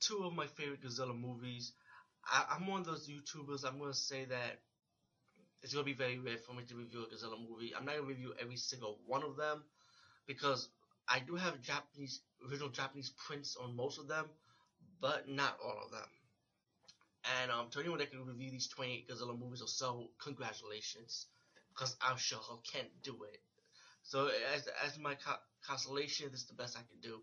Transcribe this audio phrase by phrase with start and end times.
[0.00, 1.72] two of my favorite Godzilla movies.
[2.24, 3.64] I, am one of those YouTubers.
[3.64, 4.60] I'm gonna say that
[5.62, 7.74] it's gonna be very rare for me to review a Godzilla movie.
[7.76, 9.62] I'm not gonna review every single one of them
[10.26, 10.68] because
[11.08, 14.26] I do have Japanese original Japanese prints on most of them,
[15.00, 16.08] but not all of them.
[17.42, 21.26] And um, to anyone that can review these 28 Godzilla movies or so, congratulations,
[21.74, 23.40] because I'm sure I can't do it.
[24.02, 25.32] So as as my co
[25.66, 27.20] consolation, this is the best I can do.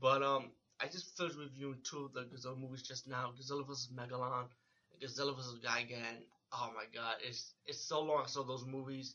[0.00, 0.50] But um,
[0.84, 3.88] I just finished reviewing two of the Godzilla movies just now: Godzilla vs.
[3.96, 4.44] Megalon
[4.92, 5.60] and Godzilla vs.
[5.64, 6.18] Gigan.
[6.52, 9.14] Oh my god, it's it's so long I saw those movies.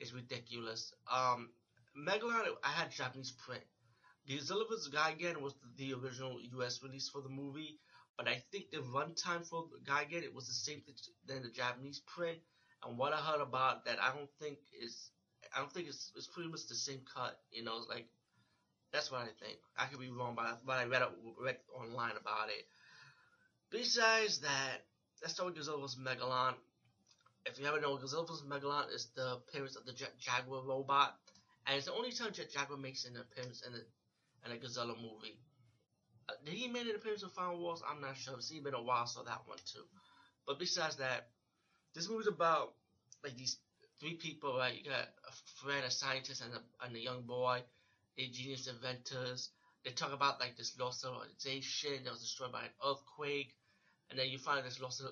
[0.00, 0.92] It's ridiculous.
[1.08, 1.50] Um,
[1.96, 3.62] Megalon, I had Japanese print.
[4.28, 4.92] Godzilla vs.
[4.92, 6.82] Gigan was the, original U.S.
[6.82, 7.78] release for the movie,
[8.16, 10.96] but I think the runtime for Gigan it was the same thing
[11.28, 12.38] than the Japanese print.
[12.84, 15.10] And what I heard about that, I don't think is,
[15.54, 17.38] I don't think it's, it's pretty much the same cut.
[17.52, 18.08] You know, like
[18.94, 19.58] that's what I think.
[19.76, 21.02] I could be wrong, but I, I read,
[21.42, 22.64] read online about it.
[23.72, 24.86] Besides that,
[25.26, 25.98] start with Godzilla vs.
[25.98, 26.54] Megalon.
[27.44, 28.44] If you haven't known, Godzilla vs.
[28.48, 31.16] Megalon is the appearance of the Jaguar robot,
[31.66, 33.82] and it's the only time Jet Jaguar makes an appearance in a,
[34.46, 35.40] in a Godzilla movie.
[36.28, 37.82] Uh, did he make an appearance in Final Wars?
[37.84, 38.34] I'm not sure.
[38.34, 39.82] It's been a while, so that one too.
[40.46, 41.30] But besides that,
[41.96, 42.74] this movie's about
[43.24, 43.58] like these
[43.98, 44.74] three people, right?
[44.74, 47.62] You got a friend, a scientist, and a, and a young boy
[48.16, 49.50] they genius inventors.
[49.84, 53.54] They talk about like this lost civilization that was destroyed by an earthquake,
[54.10, 55.02] and then you find this lost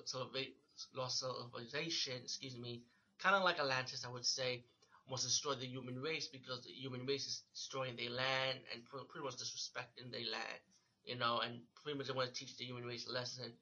[0.94, 2.83] lost civilization, excuse me,
[3.19, 4.64] kind of like Atlantis, I would say,
[5.09, 9.25] to destroy the human race because the human race is destroying their land and pretty
[9.25, 10.60] much disrespecting their land,
[11.05, 13.53] you know, and pretty much they want to teach the human race a lesson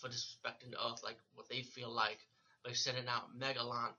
[0.00, 2.18] for disrespecting the earth, like what they feel like
[2.64, 3.94] by sending out Megalon.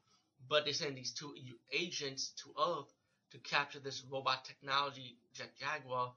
[0.47, 1.34] But they send these two
[1.72, 2.91] agents to Earth
[3.33, 6.13] to capture this robot technology Jet Jaguar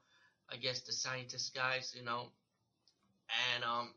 [0.51, 2.29] against the scientist guys, you know.
[3.55, 3.91] And um,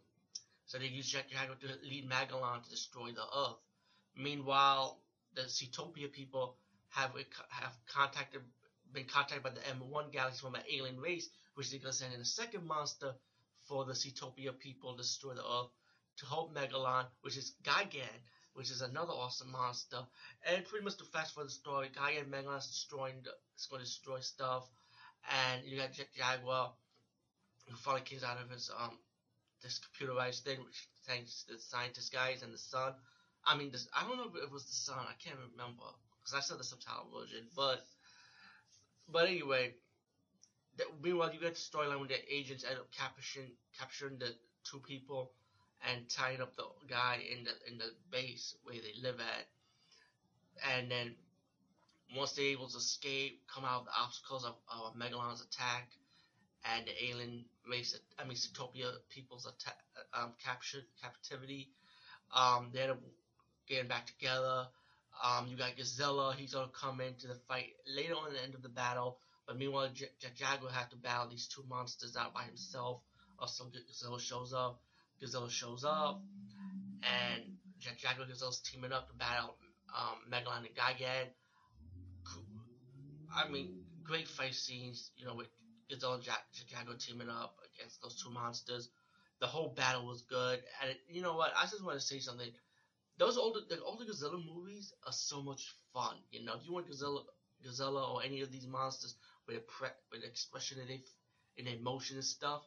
[0.66, 3.58] so they use Jet Jaguar to lead Megalon to destroy the Earth.
[4.16, 4.98] Meanwhile,
[5.36, 6.56] the Seatopia people
[6.90, 7.12] have
[7.50, 8.42] have contacted
[8.94, 12.22] been contacted by the M1 galaxy from an alien race, which they're gonna send in
[12.22, 13.14] a second monster
[13.68, 15.70] for the Seatopia people to destroy the Earth
[16.18, 18.20] to help Megalon, which is Gigan,
[18.54, 20.00] which is another awesome monster.
[20.46, 23.86] And pretty much the fast for the story, Gigan Megalon's destroying, the, is going to
[23.86, 24.68] destroy stuff,
[25.30, 26.72] and you got Jet Jaguar,
[27.68, 28.98] who finally comes out of his um
[29.62, 32.94] this computerized thing, which thanks to the scientist guys and the sun.
[33.46, 35.00] I mean, this, I don't know if it was the sun.
[35.00, 35.84] I can't remember
[36.20, 37.84] because I saw the subtitle version, but
[39.08, 39.74] but anyway.
[40.78, 44.34] The, meanwhile, you get the storyline where the agents end up capturing capturing the
[44.64, 45.32] two people
[45.88, 49.46] and tying up the guy in the in the base where they live at.
[50.76, 51.16] And then
[52.16, 55.88] once they're able to escape, come out of the obstacles of, of Megalon's attack,
[56.66, 59.78] and the alien race, I mean, Seatopia people's attack,
[60.14, 61.70] um, captured captivity,
[62.34, 62.96] um, they're
[63.68, 64.68] getting back together.
[65.24, 68.62] Um, you got Godzilla, he's gonna come into the fight later on the end of
[68.62, 69.18] the battle.
[69.48, 73.02] But meanwhile, J- Jaguar have to battle these two monsters out by himself.
[73.40, 74.80] Also, Godzilla shows up.
[75.22, 76.22] Godzilla shows up,
[77.04, 77.44] and
[77.80, 79.56] Jet Jaguar Godzilla's teaming up to battle
[79.96, 81.28] um, Megalon and Gigan.
[83.36, 85.48] I mean, great fight scenes, you know, with
[85.92, 88.90] Godzilla and Jet Jaguar teaming up against those two monsters.
[89.40, 91.54] The whole battle was good, and it, you know what?
[91.56, 92.50] I just want to say something.
[93.18, 96.16] Those older, the older Godzilla movies are so much fun.
[96.32, 97.24] You know, if you want Godzilla,
[97.66, 99.16] Godzilla or any of these monsters
[99.48, 100.98] with a pre, with expression their
[101.58, 102.64] in their motion and stuff,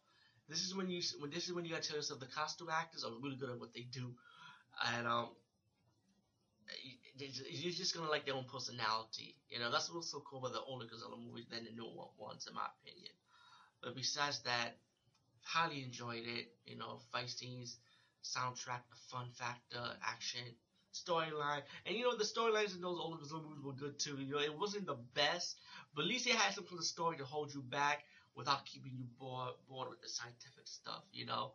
[0.48, 3.05] this is when you when this is when you gotta tell yourself the costume actors
[3.05, 4.14] are really good at what they do,
[4.84, 5.28] and um,
[7.14, 9.34] you're just gonna like their own personality.
[9.49, 12.46] You know, that's what's so cool about the older Godzilla movies than the newer ones,
[12.49, 13.12] in my opinion.
[13.82, 14.72] But besides that,
[15.43, 16.46] highly enjoyed it.
[16.64, 17.78] You know, fight scenes,
[18.25, 20.55] soundtrack, the fun factor, action,
[20.94, 24.19] storyline, and you know the storylines in those older Godzilla movies were good too.
[24.19, 25.56] You know, it wasn't the best,
[25.94, 28.00] but at least it had some kind of story to hold you back
[28.34, 31.52] without keeping you bored bored with the scientific stuff, you know.